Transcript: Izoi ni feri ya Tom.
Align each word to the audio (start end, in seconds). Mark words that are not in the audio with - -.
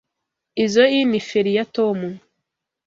Izoi 0.63 0.99
ni 1.09 1.19
feri 1.27 1.51
ya 1.57 1.65
Tom. 1.75 1.99